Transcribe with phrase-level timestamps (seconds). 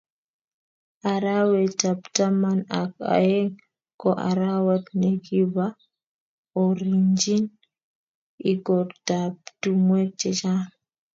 [1.13, 3.51] arawetab taman ak aeng
[4.01, 7.45] ko arawet nekibaorienjin
[8.51, 10.65] ikortab tumwek chechang